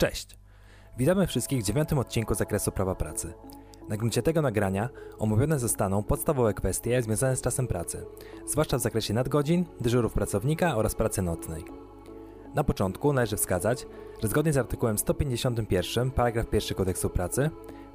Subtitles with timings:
[0.00, 0.38] Cześć!
[0.98, 3.32] Witamy wszystkich w dziewiątym odcinku zakresu prawa pracy.
[3.88, 4.88] Na gruncie tego nagrania
[5.18, 8.06] omówione zostaną podstawowe kwestie związane z czasem pracy,
[8.46, 11.64] zwłaszcza w zakresie nadgodzin, dyżurów pracownika oraz pracy nocnej.
[12.54, 13.86] Na początku należy wskazać,
[14.22, 17.50] że zgodnie z artykułem 151 paragraf 1 kodeksu pracy,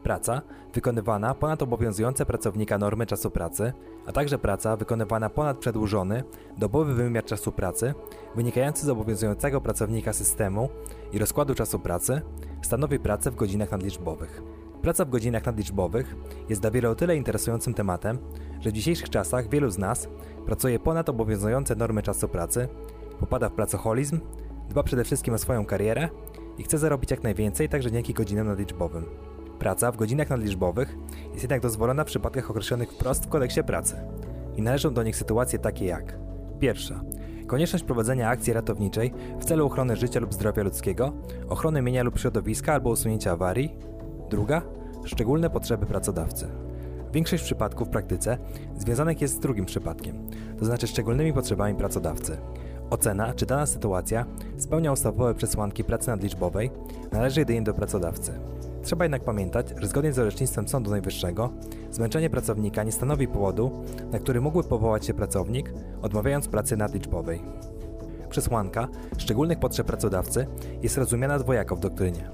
[0.06, 0.42] praca
[0.74, 3.74] wykonywana ponad obowiązujące pracownika normy czasu pracy,
[4.06, 6.24] a także praca wykonywana ponad przedłużony,
[6.58, 7.94] dobowy wymiar czasu pracy,
[8.36, 10.70] wynikający z obowiązującego pracownika systemu
[11.14, 12.22] i rozkładu czasu pracy,
[12.62, 14.42] stanowi pracę w godzinach nadliczbowych.
[14.82, 16.16] Praca w godzinach nadliczbowych
[16.50, 18.18] jest dla wielu o tyle interesującym tematem,
[18.60, 20.08] że w dzisiejszych czasach wielu z nas
[20.46, 22.68] pracuje ponad obowiązujące normy czasu pracy,
[23.20, 24.20] popada w pracoholizm,
[24.70, 26.10] dba przede wszystkim o swoją karierę
[26.58, 29.35] i chce zarobić jak najwięcej także dzięki godzinom nadliczbowym.
[29.60, 30.98] Praca w godzinach nadliczbowych
[31.32, 33.96] jest jednak dozwolona w przypadkach określonych wprost w kodeksie pracy
[34.56, 36.18] i należą do nich sytuacje takie jak
[36.60, 37.02] Pierwsza.
[37.48, 41.14] Konieczność prowadzenia akcji ratowniczej w celu ochrony życia lub zdrowia ludzkiego,
[41.50, 43.76] ochrony mienia lub środowiska albo usunięcia awarii.
[44.30, 44.62] Druga.
[45.06, 46.48] Szczególne potrzeby pracodawcy.
[47.14, 48.38] Większość przypadków w praktyce
[48.78, 50.28] związanych jest z drugim przypadkiem,
[50.60, 52.38] to znaczy szczególnymi potrzebami pracodawcy.
[52.90, 54.26] Ocena, czy dana sytuacja
[54.58, 56.72] spełnia ustawowe przesłanki pracy nadliczbowej,
[57.12, 58.40] należy jedynie do pracodawcy.
[58.86, 61.50] Trzeba jednak pamiętać, że zgodnie z orzecznictwem Sądu Najwyższego,
[61.92, 67.42] zmęczenie pracownika nie stanowi powodu, na który mógłby powołać się pracownik, odmawiając pracy nadliczbowej.
[68.30, 70.48] Przesłanka szczególnych potrzeb pracodawcy
[70.84, 72.30] jest rozumiana dwojako w doktrynie.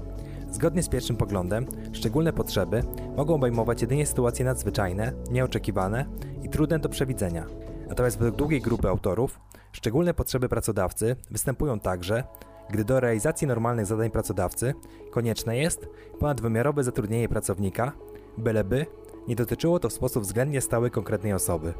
[0.50, 2.82] Zgodnie z pierwszym poglądem, szczególne potrzeby
[3.16, 6.04] mogą obejmować jedynie sytuacje nadzwyczajne, nieoczekiwane
[6.42, 7.46] i trudne do przewidzenia.
[7.88, 9.40] Natomiast według długiej grupy autorów,
[9.72, 12.24] szczególne potrzeby pracodawcy występują także,
[12.72, 14.74] gdy do realizacji normalnych zadań pracodawcy
[15.10, 17.92] konieczne jest ponadwymiarowe zatrudnienie pracownika,
[18.38, 18.86] byleby
[19.28, 21.74] nie dotyczyło to w sposób względnie stały konkretnej osoby.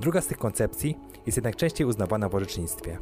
[0.00, 2.98] Druga z tych koncepcji jest jednak częściej uznawana w orzecznictwie.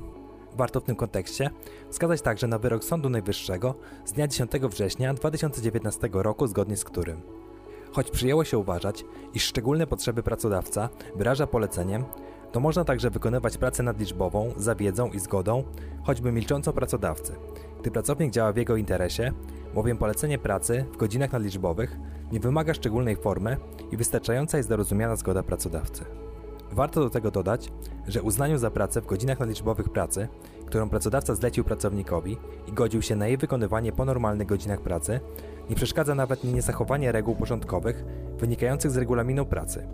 [0.57, 1.51] Warto w tym kontekście
[1.91, 7.23] wskazać także na wyrok Sądu Najwyższego z dnia 10 września 2019 roku, zgodnie z którym
[7.93, 12.05] Choć przyjęło się uważać, iż szczególne potrzeby pracodawca wyraża poleceniem,
[12.53, 15.65] to można także wykonywać pracę nadliczbową za wiedzą i zgodą,
[16.03, 17.33] choćby milczącą pracodawcy,
[17.81, 19.33] gdy pracownik działa w jego interesie,
[19.75, 21.97] bowiem polecenie pracy w godzinach nadliczbowych
[22.33, 23.57] nie wymaga szczególnej formy
[23.93, 26.05] i wystarczająca jest dorozumiana zgoda pracodawcy.
[26.73, 27.73] Warto do tego dodać,
[28.09, 30.29] że uznaniu za pracę w godzinach nadliczbowych pracy,
[30.67, 32.37] którą pracodawca zlecił pracownikowi
[32.67, 35.21] i godził się na jej wykonywanie po normalnych godzinach pracy,
[35.71, 38.05] nie przeszkadza nawet niezachowanie reguł porządkowych
[38.39, 39.89] wynikających z regulaminu pracy,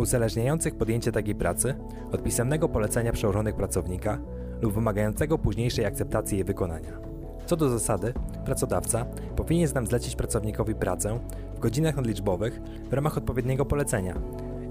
[0.00, 1.74] uzależniających podjęcie takiej pracy
[2.12, 4.18] od pisemnego polecenia przełożonych pracownika
[4.62, 7.00] lub wymagającego późniejszej akceptacji jej wykonania.
[7.46, 9.04] Co do zasady, pracodawca
[9.36, 11.18] powinien nam zlecić pracownikowi pracę
[11.56, 12.60] w godzinach nadliczbowych
[12.90, 14.14] w ramach odpowiedniego polecenia.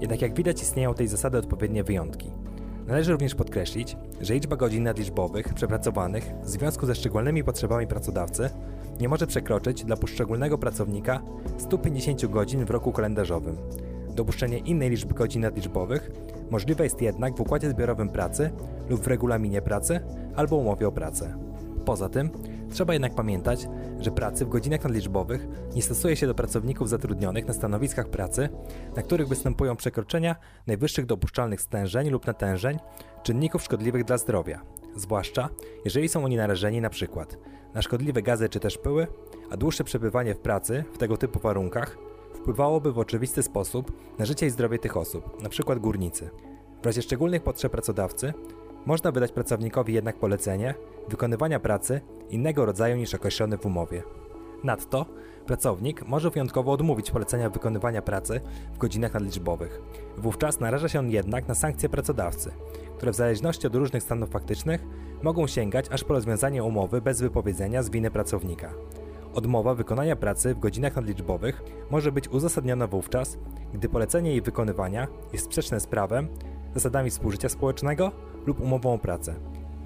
[0.00, 2.30] Jednak jak widać istnieją tej zasady odpowiednie wyjątki.
[2.86, 8.50] Należy również podkreślić, że liczba godzin nadliczbowych przepracowanych w związku ze szczególnymi potrzebami pracodawcy
[9.00, 11.20] nie może przekroczyć dla poszczególnego pracownika
[11.58, 13.56] 150 godzin w roku kalendarzowym.
[14.14, 16.10] Dopuszczenie innej liczby godzin nadliczbowych
[16.50, 18.50] możliwe jest jednak w układzie zbiorowym pracy
[18.88, 20.00] lub w regulaminie pracy
[20.36, 21.38] albo umowie o pracę.
[21.84, 22.30] Poza tym,
[22.72, 23.68] trzeba jednak pamiętać,
[24.00, 28.48] że pracy w godzinach nadliczbowych nie stosuje się do pracowników zatrudnionych na stanowiskach pracy,
[28.96, 32.78] na których występują przekroczenia najwyższych dopuszczalnych stężeń lub natężeń
[33.22, 34.60] czynników szkodliwych dla zdrowia,
[34.96, 35.48] zwłaszcza
[35.84, 37.06] jeżeli są oni narażeni np.
[37.74, 39.06] na szkodliwe gazy czy też pyły,
[39.50, 42.09] a dłuższe przebywanie w pracy w tego typu warunkach
[42.40, 45.76] wpływałoby w oczywisty sposób na życie i zdrowie tych osób, np.
[45.76, 46.30] górnicy.
[46.82, 48.32] W razie szczególnych potrzeb pracodawcy
[48.86, 50.74] można wydać pracownikowi jednak polecenie
[51.08, 54.02] wykonywania pracy innego rodzaju niż określony w umowie.
[54.64, 55.06] Nadto
[55.46, 58.40] pracownik może wyjątkowo odmówić polecenia wykonywania pracy
[58.74, 59.80] w godzinach nadliczbowych.
[60.18, 62.52] Wówczas naraża się on jednak na sankcje pracodawcy,
[62.96, 64.84] które w zależności od różnych stanów faktycznych
[65.22, 68.74] mogą sięgać aż po rozwiązanie umowy bez wypowiedzenia z winy pracownika.
[69.34, 73.38] Odmowa wykonania pracy w godzinach nadliczbowych może być uzasadniona wówczas,
[73.74, 76.28] gdy polecenie jej wykonywania jest sprzeczne z prawem,
[76.74, 78.12] zasadami współżycia społecznego
[78.46, 79.34] lub umową o pracę.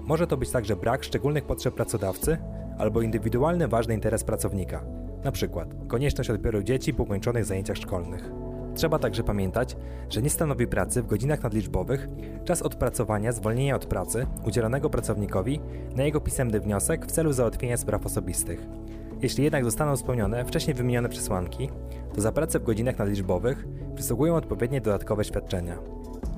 [0.01, 2.37] Może to być także brak szczególnych potrzeb pracodawcy
[2.77, 4.83] albo indywidualny ważny interes pracownika,
[5.21, 5.65] np.
[5.87, 8.31] konieczność odbioru dzieci po ukończonych zajęciach szkolnych.
[8.75, 9.77] Trzeba także pamiętać,
[10.09, 12.07] że nie stanowi pracy w godzinach nadliczbowych
[12.45, 15.59] czas odpracowania zwolnienia od pracy udzielonego pracownikowi
[15.95, 18.67] na jego pisemny wniosek w celu załatwienia spraw osobistych.
[19.21, 21.69] Jeśli jednak zostaną spełnione wcześniej wymienione przesłanki,
[22.15, 23.65] to za pracę w godzinach nadliczbowych
[23.95, 25.77] przysługują odpowiednie dodatkowe świadczenia.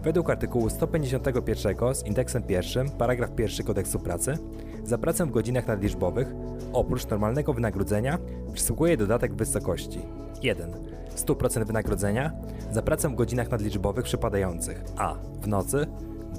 [0.04, 4.38] Według artykułu 151 z indeksem pierwszym, paragraf 1 kodeksu pracy,
[4.84, 6.28] za pracę w godzinach nadliczbowych,
[6.74, 8.18] oprócz normalnego wynagrodzenia,
[8.54, 10.00] przysługuje dodatek w wysokości
[10.42, 10.72] 1.
[11.16, 12.32] 100% wynagrodzenia
[12.72, 15.16] za pracę w godzinach nadliczbowych przypadających a.
[15.42, 15.88] w nocy,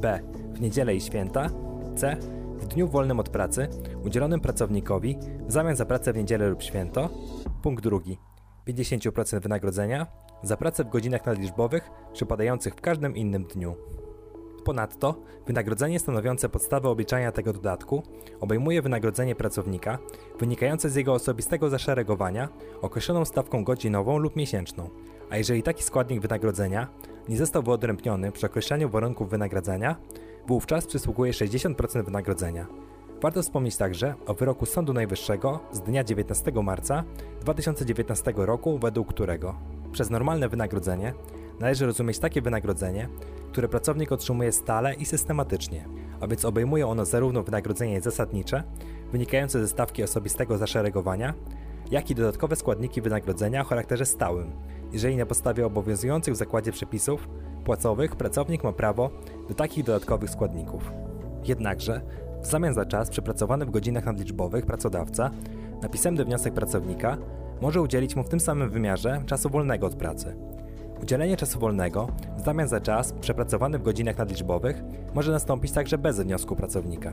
[0.01, 0.21] b.
[0.53, 1.51] w niedzielę i święta,
[1.97, 2.17] c.
[2.59, 3.69] w dniu wolnym od pracy
[4.05, 7.11] udzielonym pracownikowi w zamian za pracę w niedzielę lub święto.
[7.63, 8.19] Punkt drugi.
[8.69, 10.07] 50% wynagrodzenia
[10.43, 13.77] za pracę w godzinach nadliczbowych przypadających w każdym innym dniu.
[14.65, 18.03] Ponadto wynagrodzenie stanowiące podstawę obliczania tego dodatku
[18.41, 19.99] obejmuje wynagrodzenie pracownika
[20.39, 22.49] wynikające z jego osobistego zaszeregowania
[22.83, 24.91] określoną stawką godzinową lub miesięczną,
[25.31, 26.89] a jeżeli taki składnik wynagrodzenia
[27.29, 29.97] nie został wyodrębniony przy określaniu warunków wynagradzania,
[30.49, 32.67] wówczas przysługuje 60% wynagrodzenia.
[33.23, 37.05] Warto wspomnieć także o wyroku Sądu Najwyższego z dnia 19 marca
[37.41, 39.55] 2019 roku, według którego
[39.93, 41.15] przez normalne wynagrodzenie
[41.61, 43.09] należy rozumieć takie wynagrodzenie,
[43.53, 45.85] które pracownik otrzymuje stale i systematycznie,
[46.21, 48.63] a więc obejmuje ono zarówno wynagrodzenie zasadnicze,
[49.13, 51.35] wynikające ze stawki osobistego zaszeregowania,
[51.91, 54.53] jak i dodatkowe składniki wynagrodzenia o charakterze stałym,
[54.93, 57.29] jeżeli na podstawie obowiązujących w zakładzie przepisów
[57.69, 59.11] płacowych pracownik ma prawo
[59.49, 60.93] do takich dodatkowych składników.
[61.45, 62.01] Jednakże,
[62.43, 65.31] w zamian za czas przepracowany w godzinach nadliczbowych pracodawca
[65.83, 67.17] na pisemny wniosek pracownika
[67.61, 70.37] może udzielić mu w tym samym wymiarze czasu wolnego od pracy.
[71.03, 74.83] Udzielenie czasu wolnego w zamian za czas przepracowany w godzinach nadliczbowych
[75.15, 77.13] może nastąpić także bez wniosku pracownika.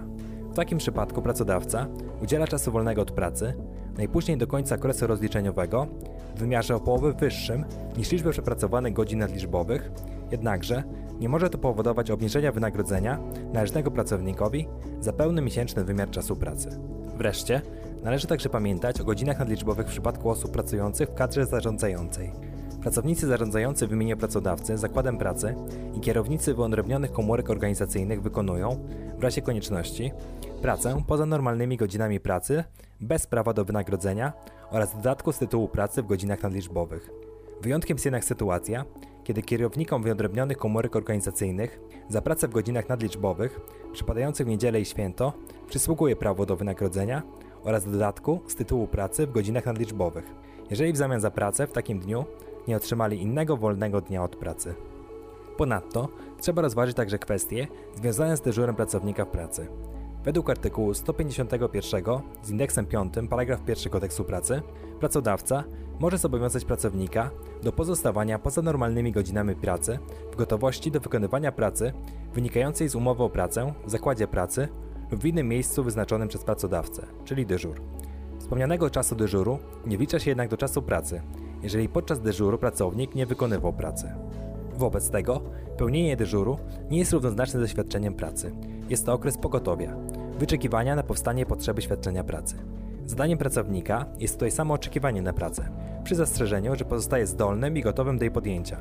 [0.52, 1.88] W takim przypadku pracodawca
[2.24, 3.54] udziela czasu wolnego od pracy
[3.98, 5.88] najpóźniej do końca okresu rozliczeniowego
[6.36, 7.66] w wymiarze o połowę wyższym
[7.98, 9.92] niż liczbę przepracowanych godzin nadliczbowych,
[10.36, 10.84] jednakże
[11.20, 13.20] nie może to powodować obniżenia wynagrodzenia
[13.54, 14.68] należnego pracownikowi
[15.00, 16.80] za pełny miesięczny wymiar czasu pracy.
[17.18, 17.62] Wreszcie,
[18.04, 22.32] należy także pamiętać o godzinach nadliczbowych w przypadku osób pracujących w kadrze zarządzającej.
[22.82, 25.56] Pracownicy zarządzający w imieniu pracodawcy zakładem pracy
[25.94, 30.12] i kierownicy wyodrębnionych komórek organizacyjnych wykonują, w razie konieczności,
[30.62, 32.64] pracę poza normalnymi godzinami pracy
[33.02, 34.34] bez prawa do wynagrodzenia
[34.72, 37.10] oraz dodatku z tytułu pracy w godzinach nadliczbowych.
[37.62, 38.86] Wyjątkiem jest jednak sytuacja,
[39.26, 41.80] kiedy kierownikom wyodrębnionych komórek organizacyjnych
[42.10, 43.60] za pracę w godzinach nadliczbowych
[43.94, 45.34] przypadających w niedzielę i święto
[45.68, 47.24] przysługuje prawo do wynagrodzenia
[47.64, 50.26] oraz dodatku z tytułu pracy w godzinach nadliczbowych,
[50.70, 52.26] jeżeli w zamian za pracę w takim dniu
[52.68, 54.74] nie otrzymali innego wolnego dnia od pracy.
[55.58, 56.10] Ponadto
[56.42, 59.68] trzeba rozważyć także kwestie związane z dyżurem pracownika w pracy.
[60.26, 62.04] Według artykułu 151
[62.44, 64.62] z indeksem 5 paragraf 1 kodeksu pracy,
[65.00, 65.64] pracodawca
[66.00, 67.32] może zobowiązać pracownika
[67.64, 70.00] do pozostawania poza normalnymi godzinami pracy
[70.32, 71.94] w gotowości do wykonywania pracy
[72.34, 74.68] wynikającej z umowy o pracę w zakładzie pracy
[75.12, 77.82] lub w innym miejscu wyznaczonym przez pracodawcę, czyli dyżur.
[78.40, 81.22] Wspomnianego czasu dyżuru nie wlicza się jednak do czasu pracy,
[81.64, 84.12] jeżeli podczas dyżuru pracownik nie wykonywał pracy.
[84.78, 85.42] Wobec tego
[85.78, 86.58] pełnienie dyżuru
[86.90, 88.52] nie jest równoznaczne ze świadczeniem pracy.
[88.90, 89.96] Jest to okres pogotowia,
[90.40, 92.56] wyczekiwania na powstanie potrzeby świadczenia pracy.
[93.06, 95.70] Zadaniem pracownika jest tutaj samo oczekiwanie na pracę,
[96.04, 98.78] przy zastrzeżeniu, że pozostaje zdolnym i gotowym do jej podjęcia,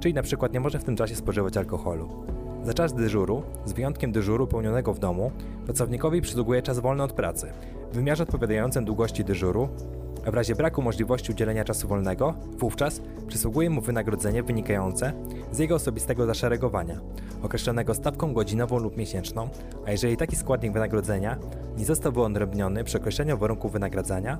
[0.00, 2.08] czyli na przykład nie może w tym czasie spożywać alkoholu.
[2.64, 5.30] Za czas dyżuru, z wyjątkiem dyżuru pełnionego w domu,
[5.64, 7.52] pracownikowi przysługuje czas wolny od pracy,
[7.92, 9.68] w wymiarze odpowiadającym długości dyżuru,
[10.30, 15.12] w razie braku możliwości udzielenia czasu wolnego, wówczas przysługuje mu wynagrodzenie wynikające
[15.52, 17.00] z jego osobistego zaszeregowania,
[17.42, 19.48] określonego stawką godzinową lub miesięczną,
[19.86, 21.36] a jeżeli taki składnik wynagrodzenia
[21.76, 24.38] nie został wyodrębniony przy określeniu warunków wynagradzania,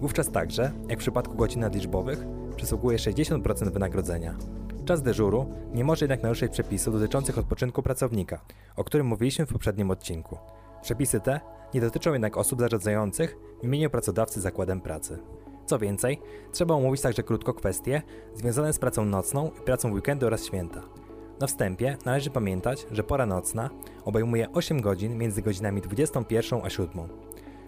[0.00, 4.34] wówczas także, jak w przypadku godzin nadliczbowych, przysługuje 60% wynagrodzenia.
[4.84, 8.40] Czas dyżuru nie może jednak naruszyć przepisów dotyczących odpoczynku pracownika,
[8.76, 10.38] o którym mówiliśmy w poprzednim odcinku.
[10.86, 11.40] Przepisy te
[11.74, 15.18] nie dotyczą jednak osób zarządzających w imieniu pracodawcy zakładem pracy.
[15.66, 16.20] Co więcej,
[16.52, 18.02] trzeba omówić także krótko kwestie
[18.34, 20.82] związane z pracą nocną i pracą w weekendy oraz święta.
[21.40, 23.70] Na wstępie należy pamiętać, że pora nocna
[24.04, 26.88] obejmuje 8 godzin między godzinami 21 a 7.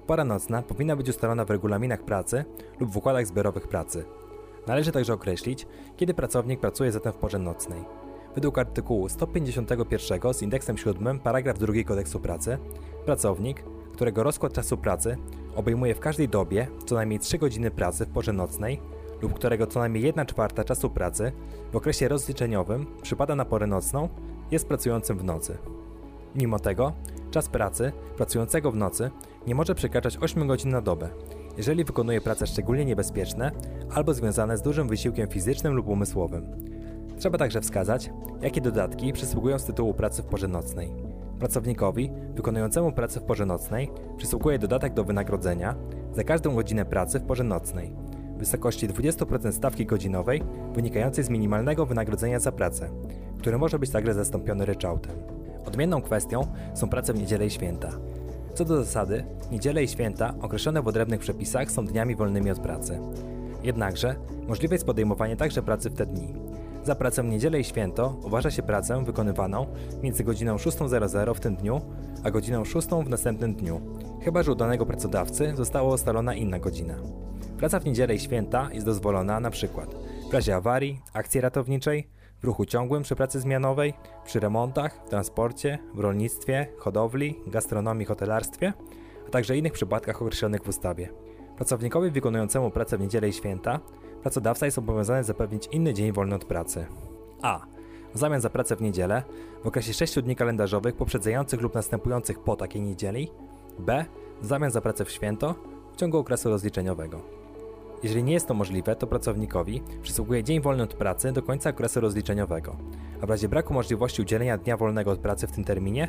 [0.07, 2.45] Pora nocna powinna być ustalona w regulaminach pracy
[2.81, 4.05] lub w układach zbiorowych pracy.
[4.67, 7.85] Należy także określić, kiedy pracownik pracuje zatem w porze nocnej.
[8.35, 12.59] Według artykułu 151 z indeksem 7 paragraf 2 kodeksu pracy,
[13.05, 15.17] pracownik, którego rozkład czasu pracy
[15.57, 18.81] obejmuje w każdej dobie co najmniej 3 godziny pracy w porze nocnej
[19.23, 21.33] lub którego co najmniej 1 czwarta czasu pracy
[21.73, 24.09] w okresie rozliczeniowym przypada na porę nocną,
[24.51, 25.59] jest pracującym w nocy.
[26.35, 26.93] Mimo tego,
[27.31, 29.11] czas pracy pracującego w nocy
[29.47, 31.09] nie może przekraczać 8 godzin na dobę,
[31.57, 33.53] jeżeli wykonuje prace szczególnie niebezpieczne
[33.95, 36.47] albo związane z dużym wysiłkiem fizycznym lub umysłowym.
[37.19, 38.11] Trzeba także wskazać,
[38.43, 41.08] jakie dodatki przysługują z tytułu pracy w porze nocnej.
[41.39, 45.75] Pracownikowi wykonującemu pracę w porze nocnej przysługuje dodatek do wynagrodzenia
[46.13, 47.93] za każdą godzinę pracy w porze nocnej
[48.37, 50.43] w wysokości 20% stawki godzinowej
[50.75, 52.91] wynikającej z minimalnego wynagrodzenia za pracę,
[53.39, 55.13] który może być także zastąpiony ryczałtem.
[55.67, 57.91] Odmienną kwestią są prace w niedzielę i święta.
[58.55, 63.01] Co do zasady, niedziele i święta określone w odrębnych przepisach są dniami wolnymi od pracy.
[63.63, 64.15] Jednakże
[64.49, 66.48] możliwe jest podejmowanie także pracy w te dni.
[66.89, 69.67] Za pracę niedzielę i święto uważa się pracę wykonywaną
[70.03, 71.81] między godziną 6.00 w tym dniu,
[72.25, 73.81] a godziną 6 w następnym dniu,
[74.23, 76.95] chyba że u danego pracodawcy została ustalona inna godzina.
[77.59, 79.95] Praca w niedzielę i święta jest dozwolona na przykład
[80.31, 82.09] w razie awarii, akcji ratowniczej,
[82.41, 88.73] w ruchu ciągłym przy pracy zmianowej, przy remontach, w transporcie, w rolnictwie, hodowli, gastronomii, hotelarstwie,
[89.27, 91.09] a także innych przypadkach określonych w ustawie.
[91.57, 93.81] Pracownikowi wykonującemu pracę w niedzielę i święta
[94.23, 96.87] pracodawca jest obowiązany zapewnić inny dzień wolny od pracy.
[97.43, 97.61] A.
[98.15, 99.23] W zamian za pracę w niedzielę
[99.65, 103.31] w okresie 6 dni kalendarzowych poprzedzających lub następujących po takiej niedzieli.
[103.79, 104.05] B.
[104.43, 105.55] W zamian za pracę w święto
[105.93, 107.39] w ciągu okresu rozliczeniowego.
[108.03, 112.01] Jeżeli nie jest to możliwe, to pracownikowi przysługuje dzień wolny od pracy do końca okresu
[112.01, 112.77] rozliczeniowego,
[113.23, 116.09] a w razie braku możliwości udzielenia dnia wolnego od pracy w tym terminie,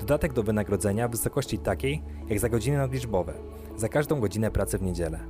[0.00, 3.34] dodatek do wynagrodzenia w wysokości takiej jak za godziny nadliczbowe,
[3.76, 5.20] za każdą godzinę pracy w niedzielę.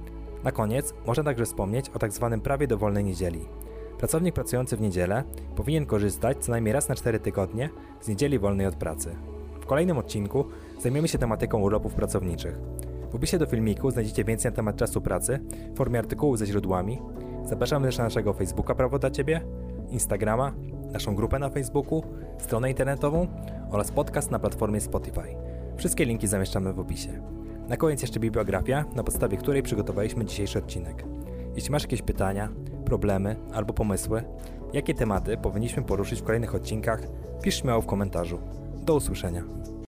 [0.44, 2.28] Na koniec można także wspomnieć o tzw.
[2.30, 3.40] Tak prawie do wolnej niedzieli.
[3.98, 5.24] Pracownik pracujący w niedzielę
[5.56, 7.70] powinien korzystać co najmniej raz na 4 tygodnie
[8.00, 9.16] z niedzieli wolnej od pracy.
[9.60, 10.44] W kolejnym odcinku
[10.80, 12.58] zajmiemy się tematyką urlopów pracowniczych.
[13.10, 15.38] W opisie do filmiku znajdziecie więcej na temat czasu pracy
[15.74, 16.98] w formie artykułów ze źródłami.
[17.44, 19.40] Zapraszamy też na naszego Facebooka Prawo dla Ciebie,
[19.90, 20.52] Instagrama,
[20.92, 22.02] naszą grupę na Facebooku,
[22.38, 23.26] stronę internetową
[23.70, 25.36] oraz podcast na platformie Spotify.
[25.76, 27.39] Wszystkie linki zamieszczamy w opisie.
[27.70, 31.04] Na koniec jeszcze bibliografia, na podstawie której przygotowaliśmy dzisiejszy odcinek.
[31.56, 32.48] Jeśli masz jakieś pytania,
[32.84, 34.22] problemy albo pomysły,
[34.72, 37.00] jakie tematy powinniśmy poruszyć w kolejnych odcinkach,
[37.42, 38.38] pisz śmiało w komentarzu.
[38.82, 39.44] Do usłyszenia.